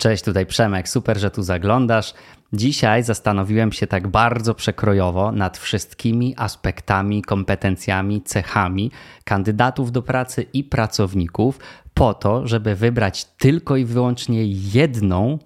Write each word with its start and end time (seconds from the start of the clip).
Cześć, 0.00 0.24
tutaj 0.24 0.46
Przemek, 0.46 0.88
super, 0.88 1.18
że 1.18 1.30
tu 1.30 1.42
zaglądasz. 1.42 2.14
Dzisiaj 2.52 3.02
zastanowiłem 3.02 3.72
się 3.72 3.86
tak 3.86 4.08
bardzo 4.08 4.54
przekrojowo 4.54 5.32
nad 5.32 5.58
wszystkimi 5.58 6.34
aspektami, 6.36 7.22
kompetencjami, 7.22 8.22
cechami 8.22 8.90
kandydatów 9.24 9.92
do 9.92 10.02
pracy 10.02 10.46
i 10.52 10.64
pracowników, 10.64 11.58
po 11.94 12.14
to, 12.14 12.46
żeby 12.46 12.74
wybrać 12.74 13.24
tylko 13.24 13.76
i 13.76 13.84
wyłącznie 13.84 14.44
jedną 14.46 15.38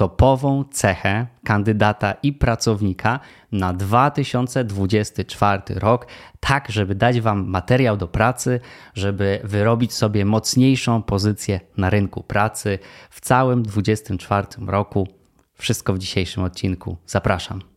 topową 0.00 0.64
cechę 0.64 1.26
kandydata 1.44 2.14
i 2.22 2.32
pracownika 2.32 3.20
na 3.52 3.72
2024 3.72 5.62
rok, 5.74 6.06
tak 6.40 6.70
żeby 6.70 6.94
dać 6.94 7.20
Wam 7.20 7.46
materiał 7.46 7.96
do 7.96 8.08
pracy, 8.08 8.60
żeby 8.94 9.40
wyrobić 9.44 9.92
sobie 9.92 10.24
mocniejszą 10.24 11.02
pozycję 11.02 11.60
na 11.76 11.90
rynku 11.90 12.22
pracy 12.22 12.78
w 13.10 13.20
całym 13.20 13.62
2024 13.62 14.66
roku. 14.66 15.08
Wszystko 15.54 15.92
w 15.92 15.98
dzisiejszym 15.98 16.42
odcinku. 16.42 16.96
Zapraszam. 17.06 17.69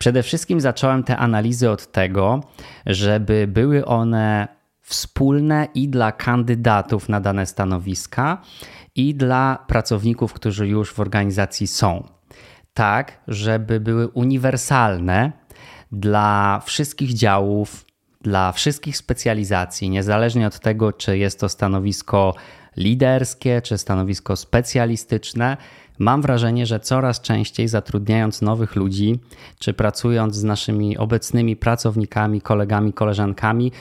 Przede 0.00 0.22
wszystkim 0.22 0.60
zacząłem 0.60 1.02
te 1.02 1.16
analizy 1.16 1.70
od 1.70 1.92
tego, 1.92 2.40
żeby 2.86 3.46
były 3.48 3.84
one 3.84 4.48
wspólne 4.80 5.68
i 5.74 5.88
dla 5.88 6.12
kandydatów 6.12 7.08
na 7.08 7.20
dane 7.20 7.46
stanowiska, 7.46 8.42
i 8.94 9.14
dla 9.14 9.64
pracowników, 9.66 10.32
którzy 10.32 10.68
już 10.68 10.92
w 10.92 11.00
organizacji 11.00 11.66
są. 11.66 12.08
Tak, 12.74 13.20
żeby 13.28 13.80
były 13.80 14.08
uniwersalne 14.08 15.32
dla 15.92 16.60
wszystkich 16.64 17.14
działów, 17.14 17.84
dla 18.20 18.52
wszystkich 18.52 18.96
specjalizacji, 18.96 19.90
niezależnie 19.90 20.46
od 20.46 20.60
tego, 20.60 20.92
czy 20.92 21.18
jest 21.18 21.40
to 21.40 21.48
stanowisko 21.48 22.34
liderskie, 22.76 23.62
czy 23.62 23.78
stanowisko 23.78 24.36
specjalistyczne, 24.36 25.56
Mam 26.00 26.22
wrażenie, 26.22 26.66
że 26.66 26.80
coraz 26.80 27.20
częściej 27.20 27.68
zatrudniając 27.68 28.42
nowych 28.42 28.76
ludzi, 28.76 29.20
czy 29.58 29.74
pracując 29.74 30.36
z 30.36 30.44
naszymi 30.44 30.98
obecnymi 30.98 31.56
pracownikami, 31.56 32.40
kolegami, 32.40 32.92
koleżankami, 32.92 33.72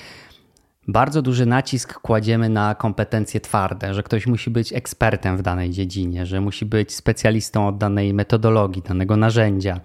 bardzo 0.88 1.22
duży 1.22 1.46
nacisk 1.46 2.00
kładziemy 2.00 2.50
na 2.50 2.76
kompetencje 2.76 3.40
twarde, 3.40 3.94
że 3.94 4.04
ktoś 4.04 4.28
musi 4.28 4.50
być 4.50 4.74
ekspertem 4.74 5.38
w 5.38 5.42
danej 5.42 5.70
dziedzinie, 5.70 6.26
że 6.26 6.42
musi 6.42 6.66
być 6.66 6.96
specjalistą 6.96 7.68
od 7.68 7.78
danej 7.78 8.14
metodologii, 8.14 8.82
danego 8.82 9.18
narzędzia. 9.18 9.80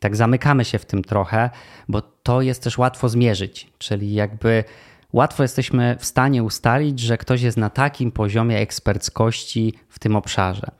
Tak 0.00 0.16
zamykamy 0.16 0.64
się 0.64 0.78
w 0.78 0.86
tym 0.86 1.04
trochę, 1.04 1.50
bo 1.88 2.02
to 2.02 2.42
jest 2.42 2.62
też 2.62 2.78
łatwo 2.78 3.08
zmierzyć, 3.08 3.72
czyli 3.78 4.14
jakby 4.14 4.64
łatwo 5.12 5.42
jesteśmy 5.42 5.96
w 5.98 6.04
stanie 6.04 6.42
ustalić, 6.42 7.00
że 7.00 7.18
ktoś 7.18 7.42
jest 7.42 7.56
na 7.56 7.70
takim 7.70 8.12
poziomie 8.12 8.58
eksperckości 8.58 9.74
w 9.88 9.98
tym 9.98 10.16
obszarze. 10.16 10.70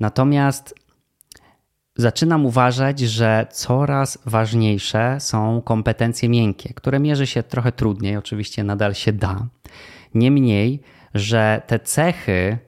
Natomiast 0.00 0.74
zaczynam 1.96 2.46
uważać, 2.46 3.00
że 3.00 3.46
coraz 3.50 4.18
ważniejsze 4.26 5.16
są 5.20 5.62
kompetencje 5.62 6.28
miękkie, 6.28 6.74
które 6.74 7.00
mierzy 7.00 7.26
się 7.26 7.42
trochę 7.42 7.72
trudniej, 7.72 8.16
oczywiście 8.16 8.64
nadal 8.64 8.94
się 8.94 9.12
da. 9.12 9.46
Niemniej, 10.14 10.82
że 11.14 11.62
te 11.66 11.78
cechy 11.78 12.58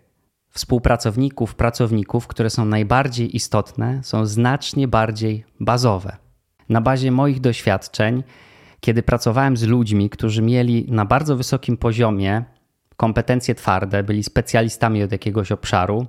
współpracowników, 0.51 1.55
pracowników, 1.55 2.27
które 2.27 2.51
są 2.51 2.65
najbardziej 2.65 3.37
istotne, 3.37 4.01
są 4.03 4.27
znacznie 4.27 4.89
bardziej 4.89 5.45
bazowe. 5.61 6.17
Na 6.69 6.81
bazie 6.81 7.13
moich 7.13 7.41
doświadczeń, 7.41 8.23
kiedy 8.81 9.03
pracowałem 9.03 9.57
z 9.57 9.63
ludźmi, 9.63 10.11
którzy 10.11 10.43
mieli 10.43 10.87
na 10.89 11.05
bardzo 11.05 11.37
wysokim 11.37 11.77
poziomie 11.77 12.45
kompetencje 12.97 13.55
twarde, 13.55 14.03
byli 14.03 14.23
specjalistami 14.23 15.03
od 15.03 15.13
jakiegoś 15.13 15.53
obszaru, 15.53 16.07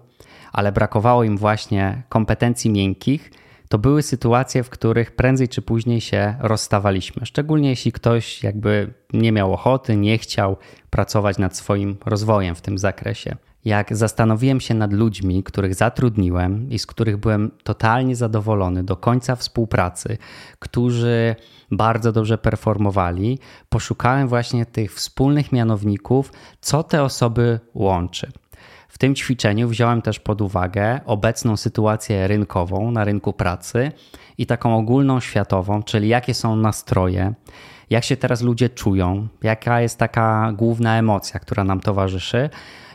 ale 0.51 0.71
brakowało 0.71 1.23
im 1.23 1.37
właśnie 1.37 2.03
kompetencji 2.09 2.69
miękkich, 2.69 3.31
to 3.69 3.77
były 3.77 4.03
sytuacje, 4.03 4.63
w 4.63 4.69
których 4.69 5.11
prędzej 5.11 5.49
czy 5.49 5.61
później 5.61 6.01
się 6.01 6.35
rozstawaliśmy. 6.39 7.25
Szczególnie 7.25 7.69
jeśli 7.69 7.91
ktoś 7.91 8.43
jakby 8.43 8.93
nie 9.13 9.31
miał 9.31 9.53
ochoty, 9.53 9.95
nie 9.95 10.17
chciał 10.17 10.57
pracować 10.89 11.37
nad 11.37 11.57
swoim 11.57 11.97
rozwojem 12.05 12.55
w 12.55 12.61
tym 12.61 12.77
zakresie. 12.77 13.35
Jak 13.65 13.95
zastanowiłem 13.95 14.59
się 14.59 14.73
nad 14.73 14.93
ludźmi, 14.93 15.43
których 15.43 15.75
zatrudniłem 15.75 16.69
i 16.69 16.79
z 16.79 16.85
których 16.85 17.17
byłem 17.17 17.51
totalnie 17.63 18.15
zadowolony 18.15 18.83
do 18.83 18.95
końca 18.95 19.35
współpracy, 19.35 20.17
którzy 20.59 21.35
bardzo 21.71 22.11
dobrze 22.11 22.37
performowali, 22.37 23.39
poszukałem 23.69 24.27
właśnie 24.27 24.65
tych 24.65 24.93
wspólnych 24.93 25.51
mianowników, 25.51 26.31
co 26.61 26.83
te 26.83 27.03
osoby 27.03 27.59
łączy. 27.73 28.31
W 28.91 28.97
tym 28.97 29.15
ćwiczeniu 29.15 29.67
wziąłem 29.67 30.01
też 30.01 30.19
pod 30.19 30.41
uwagę 30.41 30.99
obecną 31.05 31.57
sytuację 31.57 32.27
rynkową 32.27 32.91
na 32.91 33.03
rynku 33.03 33.33
pracy 33.33 33.91
i 34.37 34.45
taką 34.45 34.77
ogólną 34.77 35.19
światową, 35.19 35.83
czyli 35.83 36.07
jakie 36.07 36.33
są 36.33 36.55
nastroje, 36.55 37.33
jak 37.89 38.03
się 38.03 38.17
teraz 38.17 38.41
ludzie 38.41 38.69
czują, 38.69 39.27
jaka 39.43 39.81
jest 39.81 39.97
taka 39.97 40.51
główna 40.51 40.97
emocja, 40.97 41.39
która 41.39 41.63
nam 41.63 41.79
towarzyszy 41.79 42.49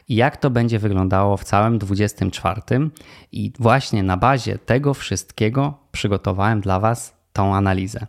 i 0.08 0.14
jak 0.14 0.36
to 0.36 0.50
będzie 0.50 0.78
wyglądało 0.78 1.36
w 1.36 1.44
całym 1.44 1.78
24. 1.78 2.60
I 3.32 3.52
właśnie 3.58 4.02
na 4.02 4.16
bazie 4.16 4.58
tego 4.58 4.94
wszystkiego 4.94 5.78
przygotowałem 5.92 6.60
dla 6.60 6.80
Was 6.80 7.16
tą 7.32 7.54
analizę. 7.54 8.06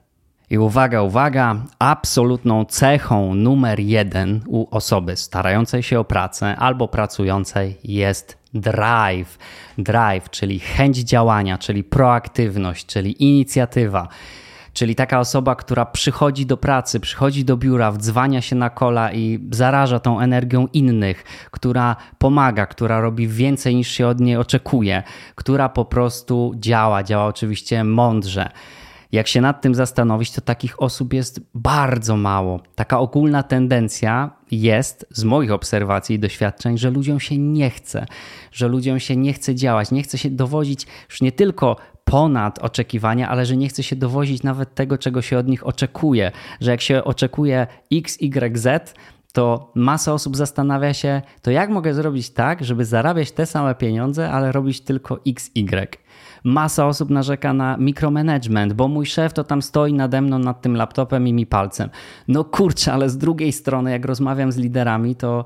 I 0.50 0.58
uwaga, 0.58 1.02
uwaga, 1.02 1.56
absolutną 1.80 2.66
cechą 2.66 3.36
numer 3.36 3.80
jeden 3.80 4.42
u 4.48 4.68
osoby 4.76 5.16
starającej 5.16 5.84
się 5.84 6.00
o 6.00 6.04
pracę 6.04 6.56
albo 6.56 6.88
pracującej 6.88 7.78
jest 7.84 8.38
drive. 8.54 9.38
Drive, 9.78 10.30
czyli 10.30 10.60
chęć 10.60 10.98
działania, 10.98 11.58
czyli 11.58 11.84
proaktywność, 11.84 12.86
czyli 12.86 13.24
inicjatywa. 13.24 14.08
Czyli 14.74 14.96
taka 14.96 15.20
osoba, 15.20 15.56
która 15.56 15.86
przychodzi 15.86 16.46
do 16.46 16.58
pracy, 16.58 17.00
przychodzi 17.00 17.46
do 17.46 17.58
biura, 17.58 17.92
wdzwania 17.92 18.42
się 18.42 18.56
na 18.56 18.70
kola 18.70 19.14
i 19.14 19.40
zaraża 19.52 20.00
tą 20.00 20.20
energią 20.20 20.68
innych, 20.74 21.24
która 21.52 21.96
pomaga, 22.18 22.66
która 22.66 23.02
robi 23.02 23.28
więcej 23.28 23.76
niż 23.76 23.88
się 23.88 24.08
od 24.08 24.20
niej 24.20 24.38
oczekuje, 24.38 25.04
która 25.36 25.70
po 25.70 25.86
prostu 25.86 26.54
działa, 26.56 27.04
działa 27.04 27.26
oczywiście 27.26 27.84
mądrze. 27.84 28.50
Jak 29.12 29.28
się 29.28 29.42
nad 29.42 29.62
tym 29.62 29.76
zastanowić, 29.76 30.32
to 30.32 30.42
takich 30.42 30.82
osób 30.82 31.14
jest 31.14 31.42
bardzo 31.54 32.18
mało. 32.18 32.60
Taka 32.76 33.00
ogólna 33.00 33.44
tendencja 33.44 34.32
jest 34.52 35.06
z 35.10 35.24
moich 35.24 35.52
obserwacji 35.52 36.16
i 36.16 36.20
doświadczeń, 36.20 36.78
że 36.78 36.90
ludziom 36.90 37.20
się 37.20 37.38
nie 37.38 37.70
chce, 37.70 38.06
że 38.52 38.68
ludziom 38.68 39.00
się 39.00 39.16
nie 39.16 39.34
chce 39.34 39.56
działać, 39.56 39.92
nie 39.92 40.04
chce 40.04 40.18
się 40.18 40.30
dowozić 40.30 40.88
już 41.10 41.22
nie 41.22 41.32
tylko 41.32 41.76
ponad 42.04 42.60
oczekiwania, 42.60 43.30
ale 43.30 43.46
że 43.46 43.58
nie 43.58 43.70
chce 43.70 43.84
się 43.84 43.96
dowozić 43.96 44.44
nawet 44.44 44.76
tego, 44.76 44.98
czego 44.98 45.22
się 45.22 45.38
od 45.38 45.48
nich 45.48 45.68
oczekuje, 45.68 46.32
że 46.62 46.72
jak 46.72 46.82
się 46.82 47.04
oczekuje 47.04 47.68
X, 47.92 48.18
Y, 48.22 48.58
Z, 48.58 48.94
to 49.34 49.72
masa 49.76 50.14
osób 50.14 50.38
zastanawia 50.38 50.94
się, 50.94 51.22
to 51.42 51.52
jak 51.52 51.70
mogę 51.70 51.94
zrobić 51.94 52.30
tak, 52.30 52.64
żeby 52.64 52.86
zarabiać 52.86 53.32
te 53.32 53.46
same 53.46 53.76
pieniądze, 53.76 54.32
ale 54.32 54.52
robić 54.52 54.82
tylko 54.82 55.20
X, 55.28 55.52
Y. 55.56 55.98
Masa 56.44 56.88
osób 56.88 57.10
narzeka 57.10 57.54
na 57.54 57.78
mikromanagement, 57.78 58.74
bo 58.74 58.88
mój 58.88 59.06
szef 59.06 59.34
to 59.34 59.44
tam 59.44 59.62
stoi 59.62 59.94
nade 59.94 60.22
mną 60.22 60.40
nad 60.40 60.62
tym 60.62 60.76
laptopem 60.76 61.28
i 61.28 61.34
mi 61.34 61.46
palcem. 61.46 61.90
No 62.28 62.44
kurczę, 62.44 62.94
ale 62.94 63.10
z 63.10 63.18
drugiej 63.18 63.52
strony, 63.52 63.92
jak 63.92 64.06
rozmawiam 64.06 64.52
z 64.52 64.58
liderami, 64.58 65.16
to 65.16 65.46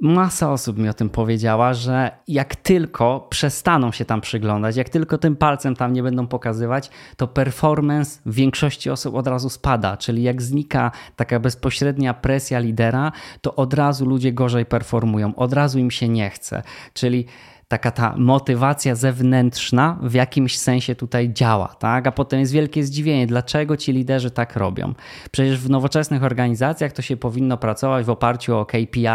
masa 0.00 0.52
osób 0.52 0.78
mi 0.78 0.88
o 0.88 0.94
tym 0.94 1.10
powiedziała, 1.10 1.74
że 1.74 2.10
jak 2.28 2.56
tylko 2.56 3.26
przestaną 3.30 3.92
się 3.92 4.04
tam 4.04 4.20
przyglądać, 4.20 4.76
jak 4.76 4.88
tylko 4.88 5.18
tym 5.18 5.36
palcem 5.36 5.76
tam 5.76 5.92
nie 5.92 6.02
będą 6.02 6.26
pokazywać, 6.26 6.90
to 7.16 7.28
performance 7.28 8.20
większości 8.26 8.90
osób 8.90 9.14
od 9.14 9.26
razu 9.26 9.48
spada. 9.48 9.96
Czyli 9.96 10.22
jak 10.22 10.42
znika 10.42 10.90
taka 11.16 11.40
bezpośrednia 11.40 12.14
presja 12.14 12.58
lidera, 12.58 13.12
to 13.40 13.54
od 13.54 13.74
razu 13.74 14.06
ludzie 14.06 14.32
gorzej 14.32 14.66
performują, 14.66 15.34
od 15.34 15.52
razu 15.52 15.78
im 15.78 15.90
się 15.90 16.08
nie 16.08 16.30
chce. 16.30 16.62
Czyli 16.94 17.26
taka 17.68 17.90
ta 17.90 18.14
motywacja 18.16 18.94
zewnętrzna 18.94 19.98
w 20.02 20.14
jakimś 20.14 20.58
sensie 20.58 20.94
tutaj 20.94 21.32
działa, 21.32 21.68
tak? 21.78 22.06
A 22.06 22.12
potem 22.12 22.40
jest 22.40 22.52
wielkie 22.52 22.84
zdziwienie, 22.84 23.26
dlaczego 23.26 23.76
ci 23.76 23.92
liderzy 23.92 24.30
tak 24.30 24.56
robią. 24.56 24.94
Przecież 25.30 25.58
w 25.58 25.70
nowoczesnych 25.70 26.24
organizacjach 26.24 26.92
to 26.92 27.02
się 27.02 27.16
powinno 27.16 27.56
pracować 27.56 28.06
w 28.06 28.10
oparciu 28.10 28.56
o 28.56 28.66
KPI, 28.66 29.06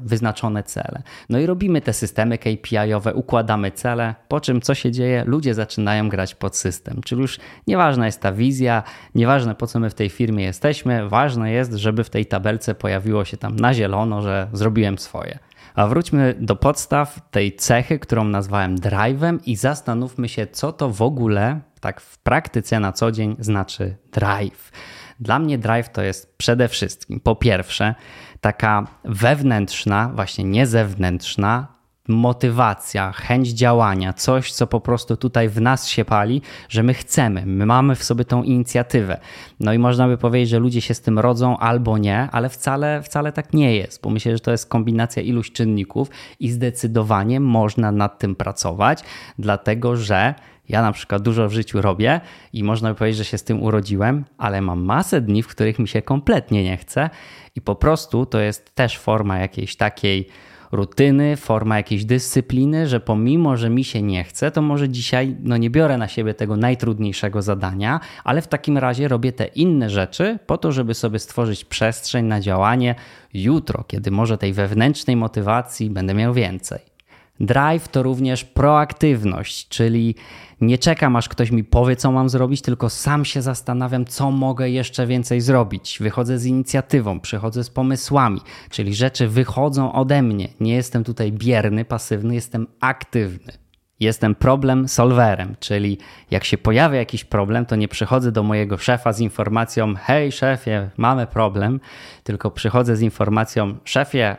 wyznaczone 0.00 0.62
cele. 0.62 1.02
No 1.28 1.38
i 1.38 1.46
robimy 1.46 1.80
te 1.80 1.92
systemy 1.92 2.38
KPI-owe, 2.38 3.14
układamy 3.14 3.70
cele, 3.70 4.14
po 4.28 4.40
czym 4.40 4.60
co 4.60 4.74
się 4.74 4.90
dzieje? 4.90 5.24
Ludzie 5.26 5.54
zaczynają 5.54 6.08
grać 6.08 6.34
pod 6.34 6.56
system. 6.56 7.00
Czyli 7.04 7.20
już 7.20 7.38
nieważna 7.66 8.06
jest 8.06 8.20
ta 8.20 8.32
wizja, 8.32 8.82
nieważne 9.14 9.54
po 9.54 9.66
co 9.66 9.80
my 9.80 9.90
w 9.90 9.94
tej 9.94 10.08
firmie 10.08 10.44
jesteśmy, 10.44 11.08
ważne 11.08 11.52
jest, 11.52 11.72
żeby 11.72 12.04
w 12.04 12.10
tej 12.10 12.26
tabelce 12.26 12.74
pojawiło 12.74 13.24
się 13.24 13.36
tam 13.36 13.56
na 13.56 13.74
zielono, 13.74 14.22
że 14.22 14.48
zrobiłem 14.52 14.98
swoje. 14.98 15.38
A 15.74 15.86
wróćmy 15.86 16.34
do 16.40 16.56
podstaw 16.56 17.20
tej 17.30 17.56
cechy, 17.56 17.91
którą 17.98 18.24
nazwałem 18.24 18.76
drive'em 18.78 19.38
i 19.46 19.56
zastanówmy 19.56 20.28
się, 20.28 20.46
co 20.46 20.72
to 20.72 20.90
w 20.90 21.02
ogóle 21.02 21.60
tak 21.80 22.00
w 22.00 22.18
praktyce 22.18 22.80
na 22.80 22.92
co 22.92 23.12
dzień 23.12 23.36
znaczy 23.38 23.96
drive. 24.12 24.72
Dla 25.20 25.38
mnie 25.38 25.58
drive 25.58 25.88
to 25.88 26.02
jest 26.02 26.36
przede 26.36 26.68
wszystkim 26.68 27.20
po 27.20 27.36
pierwsze 27.36 27.94
taka 28.40 28.86
wewnętrzna, 29.04 30.10
właśnie 30.14 30.44
nie 30.44 30.66
zewnętrzna 30.66 31.81
motywacja, 32.08 33.12
chęć 33.12 33.48
działania, 33.48 34.12
coś, 34.12 34.52
co 34.52 34.66
po 34.66 34.80
prostu 34.80 35.16
tutaj 35.16 35.48
w 35.48 35.60
nas 35.60 35.88
się 35.88 36.04
pali, 36.04 36.42
że 36.68 36.82
my 36.82 36.94
chcemy, 36.94 37.46
my 37.46 37.66
mamy 37.66 37.94
w 37.94 38.04
sobie 38.04 38.24
tą 38.24 38.42
inicjatywę. 38.42 39.20
No 39.60 39.72
i 39.72 39.78
można 39.78 40.08
by 40.08 40.18
powiedzieć, 40.18 40.48
że 40.48 40.58
ludzie 40.58 40.80
się 40.80 40.94
z 40.94 41.00
tym 41.00 41.18
rodzą 41.18 41.56
albo 41.58 41.98
nie, 41.98 42.28
ale 42.32 42.48
wcale, 42.48 43.02
wcale 43.02 43.32
tak 43.32 43.52
nie 43.52 43.76
jest, 43.76 44.02
bo 44.02 44.10
myślę, 44.10 44.32
że 44.32 44.40
to 44.40 44.50
jest 44.50 44.68
kombinacja 44.68 45.22
iluś 45.22 45.52
czynników 45.52 46.08
i 46.40 46.50
zdecydowanie 46.50 47.40
można 47.40 47.92
nad 47.92 48.18
tym 48.18 48.34
pracować, 48.34 49.02
dlatego 49.38 49.96
że 49.96 50.34
ja 50.68 50.82
na 50.82 50.92
przykład 50.92 51.22
dużo 51.22 51.48
w 51.48 51.52
życiu 51.52 51.82
robię 51.82 52.20
i 52.52 52.64
można 52.64 52.88
by 52.88 52.94
powiedzieć, 52.94 53.18
że 53.18 53.24
się 53.24 53.38
z 53.38 53.44
tym 53.44 53.62
urodziłem, 53.62 54.24
ale 54.38 54.60
mam 54.60 54.84
masę 54.84 55.20
dni, 55.20 55.42
w 55.42 55.48
których 55.48 55.78
mi 55.78 55.88
się 55.88 56.02
kompletnie 56.02 56.64
nie 56.64 56.76
chce 56.76 57.10
i 57.56 57.60
po 57.60 57.74
prostu 57.74 58.26
to 58.26 58.40
jest 58.40 58.74
też 58.74 58.98
forma 58.98 59.38
jakiejś 59.38 59.76
takiej 59.76 60.28
rutyny, 60.72 61.36
forma 61.36 61.76
jakiejś 61.76 62.04
dyscypliny, 62.04 62.86
że 62.86 63.00
pomimo, 63.00 63.56
że 63.56 63.70
mi 63.70 63.84
się 63.84 64.02
nie 64.02 64.24
chce, 64.24 64.50
to 64.50 64.62
może 64.62 64.88
dzisiaj 64.88 65.36
no 65.42 65.56
nie 65.56 65.70
biorę 65.70 65.98
na 65.98 66.08
siebie 66.08 66.34
tego 66.34 66.56
najtrudniejszego 66.56 67.42
zadania, 67.42 68.00
ale 68.24 68.42
w 68.42 68.48
takim 68.48 68.78
razie 68.78 69.08
robię 69.08 69.32
te 69.32 69.46
inne 69.46 69.90
rzeczy 69.90 70.38
po 70.46 70.58
to, 70.58 70.72
żeby 70.72 70.94
sobie 70.94 71.18
stworzyć 71.18 71.64
przestrzeń 71.64 72.26
na 72.26 72.40
działanie 72.40 72.94
jutro, 73.34 73.84
kiedy 73.84 74.10
może 74.10 74.38
tej 74.38 74.52
wewnętrznej 74.52 75.16
motywacji 75.16 75.90
będę 75.90 76.14
miał 76.14 76.34
więcej. 76.34 76.91
Drive 77.40 77.88
to 77.88 78.02
również 78.02 78.44
proaktywność, 78.44 79.68
czyli 79.68 80.14
nie 80.60 80.78
czekam, 80.78 81.16
aż 81.16 81.28
ktoś 81.28 81.50
mi 81.50 81.64
powie, 81.64 81.96
co 81.96 82.12
mam 82.12 82.28
zrobić, 82.28 82.62
tylko 82.62 82.90
sam 82.90 83.24
się 83.24 83.42
zastanawiam, 83.42 84.04
co 84.04 84.30
mogę 84.30 84.70
jeszcze 84.70 85.06
więcej 85.06 85.40
zrobić. 85.40 85.98
Wychodzę 86.00 86.38
z 86.38 86.46
inicjatywą, 86.46 87.20
przychodzę 87.20 87.64
z 87.64 87.70
pomysłami, 87.70 88.40
czyli 88.70 88.94
rzeczy 88.94 89.28
wychodzą 89.28 89.92
ode 89.92 90.22
mnie. 90.22 90.48
Nie 90.60 90.74
jestem 90.74 91.04
tutaj 91.04 91.32
bierny, 91.32 91.84
pasywny, 91.84 92.34
jestem 92.34 92.66
aktywny. 92.80 93.52
Jestem 94.00 94.34
problem 94.34 94.88
solverem, 94.88 95.56
czyli 95.60 95.98
jak 96.30 96.44
się 96.44 96.58
pojawia 96.58 96.98
jakiś 96.98 97.24
problem, 97.24 97.66
to 97.66 97.76
nie 97.76 97.88
przychodzę 97.88 98.32
do 98.32 98.42
mojego 98.42 98.78
szefa 98.78 99.12
z 99.12 99.20
informacją: 99.20 99.94
Hej, 99.94 100.32
szefie, 100.32 100.90
mamy 100.96 101.26
problem, 101.26 101.80
tylko 102.22 102.50
przychodzę 102.50 102.96
z 102.96 103.00
informacją: 103.00 103.76
Szefie, 103.84 104.36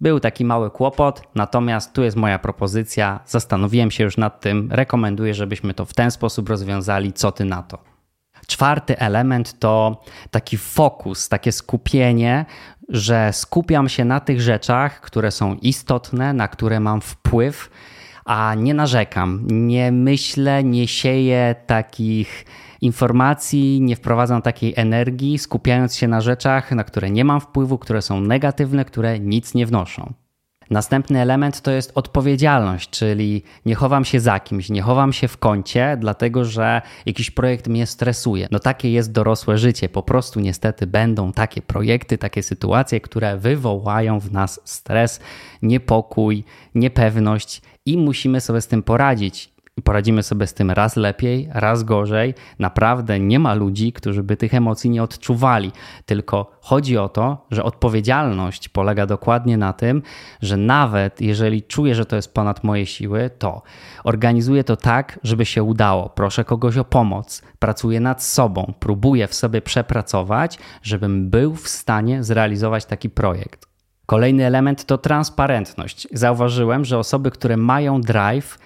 był 0.00 0.20
taki 0.20 0.44
mały 0.44 0.70
kłopot, 0.70 1.22
natomiast 1.34 1.92
tu 1.92 2.02
jest 2.02 2.16
moja 2.16 2.38
propozycja. 2.38 3.20
Zastanowiłem 3.26 3.90
się 3.90 4.04
już 4.04 4.16
nad 4.16 4.40
tym, 4.40 4.68
rekomenduję, 4.72 5.34
żebyśmy 5.34 5.74
to 5.74 5.84
w 5.84 5.94
ten 5.94 6.10
sposób 6.10 6.48
rozwiązali. 6.48 7.12
Co 7.12 7.32
ty 7.32 7.44
na 7.44 7.62
to? 7.62 7.78
Czwarty 8.46 8.98
element 8.98 9.58
to 9.58 10.02
taki 10.30 10.56
fokus, 10.56 11.28
takie 11.28 11.52
skupienie, 11.52 12.46
że 12.88 13.32
skupiam 13.32 13.88
się 13.88 14.04
na 14.04 14.20
tych 14.20 14.40
rzeczach, 14.40 15.00
które 15.00 15.30
są 15.30 15.54
istotne, 15.54 16.32
na 16.32 16.48
które 16.48 16.80
mam 16.80 17.00
wpływ, 17.00 17.70
a 18.26 18.54
nie 18.54 18.74
narzekam, 18.74 19.46
nie 19.50 19.92
myślę, 19.92 20.64
nie 20.64 20.88
sieję 20.88 21.54
takich 21.66 22.44
informacji, 22.80 23.80
nie 23.80 23.96
wprowadzam 23.96 24.42
takiej 24.42 24.72
energii, 24.76 25.38
skupiając 25.38 25.96
się 25.96 26.08
na 26.08 26.20
rzeczach, 26.20 26.72
na 26.72 26.84
które 26.84 27.10
nie 27.10 27.24
mam 27.24 27.40
wpływu, 27.40 27.78
które 27.78 28.02
są 28.02 28.20
negatywne, 28.20 28.84
które 28.84 29.20
nic 29.20 29.54
nie 29.54 29.66
wnoszą. 29.66 30.12
Następny 30.70 31.20
element 31.20 31.60
to 31.60 31.70
jest 31.70 31.92
odpowiedzialność, 31.94 32.90
czyli 32.90 33.42
nie 33.66 33.74
chowam 33.74 34.04
się 34.04 34.20
za 34.20 34.40
kimś, 34.40 34.70
nie 34.70 34.82
chowam 34.82 35.12
się 35.12 35.28
w 35.28 35.38
kącie, 35.38 35.96
dlatego 36.00 36.44
że 36.44 36.82
jakiś 37.06 37.30
projekt 37.30 37.68
mnie 37.68 37.86
stresuje. 37.86 38.48
No 38.50 38.58
takie 38.58 38.92
jest 38.92 39.12
dorosłe 39.12 39.58
życie. 39.58 39.88
Po 39.88 40.02
prostu 40.02 40.40
niestety 40.40 40.86
będą 40.86 41.32
takie 41.32 41.62
projekty, 41.62 42.18
takie 42.18 42.42
sytuacje, 42.42 43.00
które 43.00 43.36
wywołają 43.36 44.20
w 44.20 44.32
nas 44.32 44.60
stres, 44.64 45.20
niepokój, 45.62 46.44
niepewność 46.74 47.62
i 47.86 47.98
musimy 47.98 48.40
sobie 48.40 48.60
z 48.60 48.66
tym 48.66 48.82
poradzić 48.82 49.55
poradzimy 49.84 50.22
sobie 50.22 50.46
z 50.46 50.54
tym 50.54 50.70
raz 50.70 50.96
lepiej, 50.96 51.48
raz 51.52 51.82
gorzej. 51.82 52.34
Naprawdę 52.58 53.20
nie 53.20 53.38
ma 53.38 53.54
ludzi, 53.54 53.92
którzy 53.92 54.22
by 54.22 54.36
tych 54.36 54.54
emocji 54.54 54.90
nie 54.90 55.02
odczuwali. 55.02 55.72
Tylko 56.06 56.50
chodzi 56.60 56.98
o 56.98 57.08
to, 57.08 57.46
że 57.50 57.64
odpowiedzialność 57.64 58.68
polega 58.68 59.06
dokładnie 59.06 59.56
na 59.56 59.72
tym, 59.72 60.02
że 60.42 60.56
nawet 60.56 61.20
jeżeli 61.20 61.62
czuję, 61.62 61.94
że 61.94 62.06
to 62.06 62.16
jest 62.16 62.34
ponad 62.34 62.64
moje 62.64 62.86
siły, 62.86 63.30
to 63.38 63.62
organizuję 64.04 64.64
to 64.64 64.76
tak, 64.76 65.18
żeby 65.22 65.44
się 65.44 65.62
udało. 65.62 66.08
Proszę 66.08 66.44
kogoś 66.44 66.76
o 66.76 66.84
pomoc, 66.84 67.42
pracuję 67.58 68.00
nad 68.00 68.22
sobą, 68.22 68.72
próbuję 68.80 69.26
w 69.26 69.34
sobie 69.34 69.62
przepracować, 69.62 70.58
żebym 70.82 71.30
był 71.30 71.54
w 71.54 71.68
stanie 71.68 72.24
zrealizować 72.24 72.84
taki 72.84 73.10
projekt. 73.10 73.66
Kolejny 74.06 74.46
element 74.46 74.84
to 74.84 74.98
transparentność. 74.98 76.08
Zauważyłem, 76.12 76.84
że 76.84 76.98
osoby, 76.98 77.30
które 77.30 77.56
mają 77.56 78.00
drive, 78.00 78.58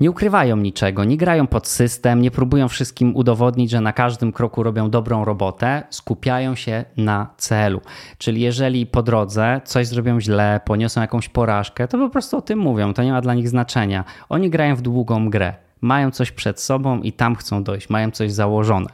nie 0.00 0.10
ukrywają 0.10 0.56
niczego, 0.56 1.04
nie 1.04 1.16
grają 1.16 1.46
pod 1.46 1.68
system, 1.68 2.20
nie 2.20 2.30
próbują 2.30 2.68
wszystkim 2.68 3.16
udowodnić, 3.16 3.70
że 3.70 3.80
na 3.80 3.92
każdym 3.92 4.32
kroku 4.32 4.62
robią 4.62 4.90
dobrą 4.90 5.24
robotę, 5.24 5.82
skupiają 5.90 6.54
się 6.54 6.84
na 6.96 7.34
celu. 7.36 7.80
Czyli 8.18 8.40
jeżeli 8.40 8.86
po 8.86 9.02
drodze 9.02 9.60
coś 9.64 9.86
zrobią 9.86 10.20
źle, 10.20 10.60
poniosą 10.64 11.00
jakąś 11.00 11.28
porażkę, 11.28 11.88
to 11.88 11.98
po 11.98 12.08
prostu 12.08 12.36
o 12.36 12.42
tym 12.42 12.58
mówią, 12.58 12.94
to 12.94 13.02
nie 13.02 13.12
ma 13.12 13.20
dla 13.20 13.34
nich 13.34 13.48
znaczenia. 13.48 14.04
Oni 14.28 14.50
grają 14.50 14.76
w 14.76 14.82
długą 14.82 15.30
grę, 15.30 15.54
mają 15.80 16.10
coś 16.10 16.32
przed 16.32 16.60
sobą 16.60 17.00
i 17.00 17.12
tam 17.12 17.36
chcą 17.36 17.64
dojść, 17.64 17.90
mają 17.90 18.10
coś 18.10 18.32
założone. 18.32 18.90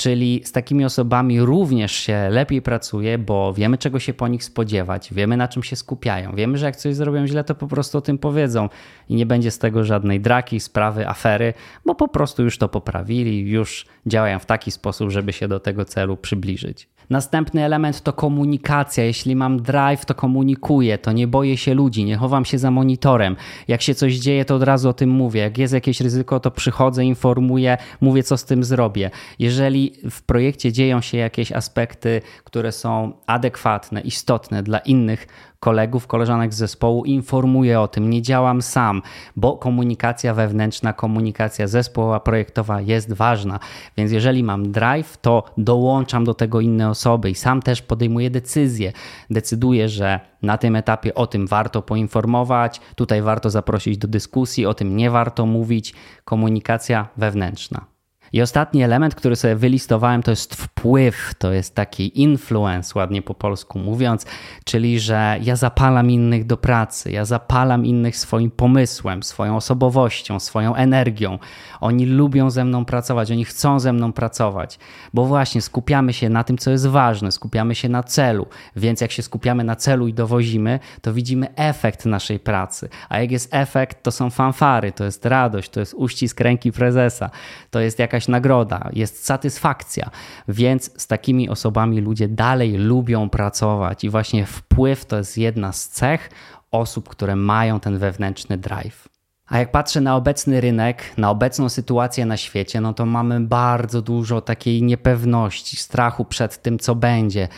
Czyli 0.00 0.42
z 0.44 0.52
takimi 0.52 0.84
osobami 0.84 1.40
również 1.40 1.92
się 1.92 2.28
lepiej 2.30 2.62
pracuje, 2.62 3.18
bo 3.18 3.54
wiemy, 3.54 3.78
czego 3.78 4.00
się 4.00 4.14
po 4.14 4.28
nich 4.28 4.44
spodziewać, 4.44 5.14
wiemy, 5.14 5.36
na 5.36 5.48
czym 5.48 5.62
się 5.62 5.76
skupiają, 5.76 6.34
wiemy, 6.34 6.58
że 6.58 6.66
jak 6.66 6.76
coś 6.76 6.94
zrobią 6.94 7.26
źle, 7.26 7.44
to 7.44 7.54
po 7.54 7.66
prostu 7.66 7.98
o 7.98 8.00
tym 8.00 8.18
powiedzą 8.18 8.68
i 9.08 9.14
nie 9.14 9.26
będzie 9.26 9.50
z 9.50 9.58
tego 9.58 9.84
żadnej 9.84 10.20
draki, 10.20 10.60
sprawy, 10.60 11.08
afery, 11.08 11.54
bo 11.86 11.94
po 11.94 12.08
prostu 12.08 12.44
już 12.44 12.58
to 12.58 12.68
poprawili, 12.68 13.50
już 13.50 13.86
działają 14.06 14.38
w 14.38 14.46
taki 14.46 14.70
sposób, 14.70 15.10
żeby 15.10 15.32
się 15.32 15.48
do 15.48 15.60
tego 15.60 15.84
celu 15.84 16.16
przybliżyć. 16.16 16.88
Następny 17.10 17.64
element 17.64 18.00
to 18.00 18.12
komunikacja. 18.12 19.04
Jeśli 19.04 19.36
mam 19.36 19.62
drive, 19.62 20.04
to 20.04 20.14
komunikuję, 20.14 20.98
to 20.98 21.12
nie 21.12 21.26
boję 21.26 21.56
się 21.56 21.74
ludzi, 21.74 22.04
nie 22.04 22.16
chowam 22.16 22.44
się 22.44 22.58
za 22.58 22.70
monitorem. 22.70 23.36
Jak 23.68 23.82
się 23.82 23.94
coś 23.94 24.14
dzieje, 24.14 24.44
to 24.44 24.54
od 24.54 24.62
razu 24.62 24.88
o 24.88 24.92
tym 24.92 25.10
mówię. 25.10 25.40
Jak 25.40 25.58
jest 25.58 25.74
jakieś 25.74 26.00
ryzyko, 26.00 26.40
to 26.40 26.50
przychodzę, 26.50 27.04
informuję, 27.04 27.76
mówię, 28.00 28.22
co 28.22 28.36
z 28.36 28.44
tym 28.44 28.64
zrobię. 28.64 29.10
Jeżeli 29.38 29.92
w 30.10 30.22
projekcie 30.22 30.72
dzieją 30.72 31.00
się 31.00 31.18
jakieś 31.18 31.52
aspekty, 31.52 32.20
które 32.44 32.72
są 32.72 33.12
adekwatne, 33.26 34.00
istotne 34.00 34.62
dla 34.62 34.78
innych 34.78 35.26
kolegów, 35.60 36.06
koleżanek 36.06 36.54
z 36.54 36.56
zespołu, 36.56 37.04
informuję 37.04 37.80
o 37.80 37.88
tym, 37.88 38.10
nie 38.10 38.22
działam 38.22 38.62
sam, 38.62 39.02
bo 39.36 39.56
komunikacja 39.56 40.34
wewnętrzna, 40.34 40.92
komunikacja 40.92 41.66
zespołowa, 41.66 42.20
projektowa 42.20 42.80
jest 42.80 43.12
ważna. 43.12 43.60
Więc 43.96 44.12
jeżeli 44.12 44.44
mam 44.44 44.72
drive, 44.72 45.16
to 45.16 45.44
dołączam 45.58 46.24
do 46.24 46.34
tego 46.34 46.60
inne 46.60 46.90
osoby 46.90 47.30
i 47.30 47.34
sam 47.34 47.62
też 47.62 47.82
podejmuję 47.82 48.30
decyzję. 48.30 48.92
Decyduję, 49.30 49.88
że 49.88 50.20
na 50.42 50.58
tym 50.58 50.76
etapie 50.76 51.14
o 51.14 51.26
tym 51.26 51.46
warto 51.46 51.82
poinformować, 51.82 52.80
tutaj 52.94 53.22
warto 53.22 53.50
zaprosić 53.50 53.98
do 53.98 54.08
dyskusji, 54.08 54.66
o 54.66 54.74
tym 54.74 54.96
nie 54.96 55.10
warto 55.10 55.46
mówić. 55.46 55.94
Komunikacja 56.24 57.08
wewnętrzna. 57.16 57.97
I 58.32 58.42
ostatni 58.42 58.82
element, 58.82 59.14
który 59.14 59.36
sobie 59.36 59.56
wylistowałem, 59.56 60.22
to 60.22 60.30
jest 60.30 60.54
wpływ, 60.54 61.34
to 61.38 61.52
jest 61.52 61.74
taki 61.74 62.22
influence, 62.22 62.98
ładnie 62.98 63.22
po 63.22 63.34
polsku 63.34 63.78
mówiąc, 63.78 64.26
czyli 64.64 65.00
że 65.00 65.36
ja 65.42 65.56
zapalam 65.56 66.10
innych 66.10 66.46
do 66.46 66.56
pracy, 66.56 67.12
ja 67.12 67.24
zapalam 67.24 67.86
innych 67.86 68.16
swoim 68.16 68.50
pomysłem, 68.50 69.22
swoją 69.22 69.56
osobowością, 69.56 70.40
swoją 70.40 70.74
energią. 70.74 71.38
Oni 71.80 72.06
lubią 72.06 72.50
ze 72.50 72.64
mną 72.64 72.84
pracować, 72.84 73.30
oni 73.30 73.44
chcą 73.44 73.80
ze 73.80 73.92
mną 73.92 74.12
pracować, 74.12 74.78
bo 75.14 75.24
właśnie 75.24 75.62
skupiamy 75.62 76.12
się 76.12 76.28
na 76.28 76.44
tym, 76.44 76.58
co 76.58 76.70
jest 76.70 76.86
ważne, 76.86 77.32
skupiamy 77.32 77.74
się 77.74 77.88
na 77.88 78.02
celu, 78.02 78.46
więc 78.76 79.00
jak 79.00 79.12
się 79.12 79.22
skupiamy 79.22 79.64
na 79.64 79.76
celu 79.76 80.08
i 80.08 80.14
dowozimy, 80.14 80.80
to 81.02 81.12
widzimy 81.12 81.54
efekt 81.56 82.06
naszej 82.06 82.38
pracy. 82.38 82.88
A 83.08 83.20
jak 83.20 83.30
jest 83.30 83.54
efekt, 83.54 84.02
to 84.02 84.10
są 84.10 84.30
fanfary, 84.30 84.92
to 84.92 85.04
jest 85.04 85.26
radość, 85.26 85.70
to 85.70 85.80
jest 85.80 85.94
uścisk 85.94 86.40
ręki 86.40 86.72
prezesa, 86.72 87.30
to 87.70 87.80
jest 87.80 87.98
jakaś 87.98 88.17
jakaś 88.18 88.28
nagroda, 88.28 88.90
jest 88.92 89.24
satysfakcja, 89.24 90.10
więc 90.48 91.02
z 91.02 91.06
takimi 91.06 91.48
osobami 91.48 92.00
ludzie 92.00 92.28
dalej 92.28 92.76
lubią 92.76 93.30
pracować 93.30 94.04
i 94.04 94.10
właśnie 94.10 94.46
wpływ 94.46 95.04
to 95.04 95.16
jest 95.16 95.38
jedna 95.38 95.72
z 95.72 95.88
cech 95.88 96.30
osób, 96.70 97.08
które 97.08 97.36
mają 97.36 97.80
ten 97.80 97.98
wewnętrzny 97.98 98.58
drive. 98.58 99.08
A 99.46 99.58
jak 99.58 99.70
patrzę 99.70 100.00
na 100.00 100.16
obecny 100.16 100.60
rynek, 100.60 101.02
na 101.16 101.30
obecną 101.30 101.68
sytuację 101.68 102.26
na 102.26 102.36
świecie, 102.36 102.80
no 102.80 102.94
to 102.94 103.06
mamy 103.06 103.40
bardzo 103.40 104.02
dużo 104.02 104.40
takiej 104.40 104.82
niepewności, 104.82 105.76
strachu 105.76 106.24
przed 106.24 106.62
tym, 106.62 106.78
co 106.78 106.94
będzie. 106.94 107.48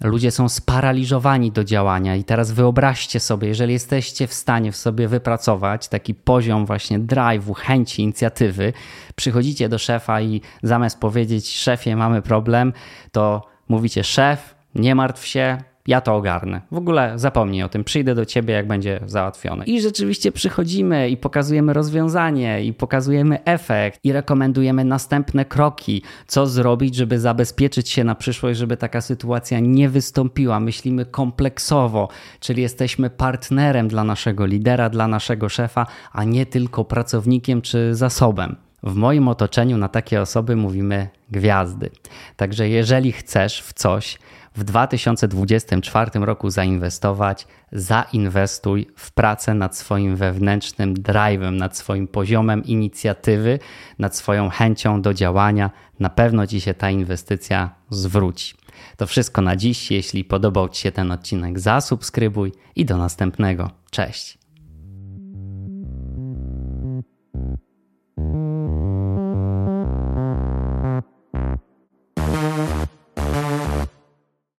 Ludzie 0.00 0.30
są 0.30 0.48
sparaliżowani 0.48 1.52
do 1.52 1.64
działania 1.64 2.16
i 2.16 2.24
teraz 2.24 2.52
wyobraźcie 2.52 3.20
sobie, 3.20 3.48
jeżeli 3.48 3.72
jesteście 3.72 4.26
w 4.26 4.34
stanie 4.34 4.72
w 4.72 4.76
sobie 4.76 5.08
wypracować 5.08 5.88
taki 5.88 6.14
poziom 6.14 6.66
właśnie 6.66 7.00
drive'u, 7.00 7.54
chęci, 7.54 8.02
inicjatywy, 8.02 8.72
przychodzicie 9.16 9.68
do 9.68 9.78
szefa 9.78 10.20
i 10.20 10.40
zamiast 10.62 11.00
powiedzieć 11.00 11.56
szefie 11.56 11.96
mamy 11.96 12.22
problem, 12.22 12.72
to 13.12 13.46
mówicie 13.68 14.04
szef, 14.04 14.54
nie 14.74 14.94
martw 14.94 15.26
się, 15.26 15.58
ja 15.90 16.00
to 16.00 16.16
ogarnę. 16.16 16.60
W 16.70 16.76
ogóle 16.76 17.12
zapomnij 17.16 17.62
o 17.62 17.68
tym, 17.68 17.84
przyjdę 17.84 18.14
do 18.14 18.24
ciebie, 18.24 18.54
jak 18.54 18.66
będzie 18.66 19.00
załatwione. 19.06 19.64
I 19.64 19.80
rzeczywiście 19.80 20.32
przychodzimy 20.32 21.08
i 21.08 21.16
pokazujemy 21.16 21.72
rozwiązanie, 21.72 22.64
i 22.64 22.72
pokazujemy 22.72 23.44
efekt, 23.44 24.00
i 24.04 24.12
rekomendujemy 24.12 24.84
następne 24.84 25.44
kroki, 25.44 26.02
co 26.26 26.46
zrobić, 26.46 26.94
żeby 26.94 27.18
zabezpieczyć 27.18 27.88
się 27.88 28.04
na 28.04 28.14
przyszłość, 28.14 28.58
żeby 28.58 28.76
taka 28.76 29.00
sytuacja 29.00 29.60
nie 29.60 29.88
wystąpiła. 29.88 30.60
Myślimy 30.60 31.06
kompleksowo, 31.06 32.08
czyli 32.40 32.62
jesteśmy 32.62 33.10
partnerem 33.10 33.88
dla 33.88 34.04
naszego 34.04 34.46
lidera, 34.46 34.90
dla 34.90 35.08
naszego 35.08 35.48
szefa, 35.48 35.86
a 36.12 36.24
nie 36.24 36.46
tylko 36.46 36.84
pracownikiem 36.84 37.62
czy 37.62 37.94
zasobem. 37.94 38.56
W 38.82 38.94
moim 38.94 39.28
otoczeniu 39.28 39.76
na 39.76 39.88
takie 39.88 40.20
osoby 40.20 40.56
mówimy 40.56 41.08
gwiazdy. 41.30 41.90
Także 42.36 42.68
jeżeli 42.68 43.12
chcesz 43.12 43.62
w 43.62 43.72
coś, 43.72 44.18
w 44.56 44.64
2024 44.64 46.10
roku 46.14 46.50
zainwestować, 46.50 47.46
zainwestuj 47.72 48.86
w 48.96 49.12
pracę 49.12 49.54
nad 49.54 49.76
swoim 49.76 50.16
wewnętrznym 50.16 50.94
drive'em, 50.94 51.52
nad 51.52 51.76
swoim 51.76 52.08
poziomem 52.08 52.64
inicjatywy, 52.64 53.58
nad 53.98 54.16
swoją 54.16 54.50
chęcią 54.50 55.02
do 55.02 55.14
działania. 55.14 55.70
Na 56.00 56.10
pewno 56.10 56.46
ci 56.46 56.60
się 56.60 56.74
ta 56.74 56.90
inwestycja 56.90 57.70
zwróci. 57.90 58.54
To 58.96 59.06
wszystko 59.06 59.42
na 59.42 59.56
dziś. 59.56 59.90
Jeśli 59.90 60.24
podobał 60.24 60.68
Ci 60.68 60.82
się 60.82 60.92
ten 60.92 61.12
odcinek, 61.12 61.60
zasubskrybuj 61.60 62.52
i 62.76 62.84
do 62.84 62.96
następnego. 62.96 63.70
Cześć. 63.90 64.39